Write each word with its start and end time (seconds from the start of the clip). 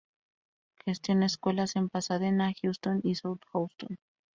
Gestiona 0.83 1.27
escuelas 1.27 1.75
en 1.75 1.87
Pasadena, 1.87 2.51
Houston, 2.59 3.01
y 3.03 3.13
South 3.13 3.41
Houston. 3.53 3.97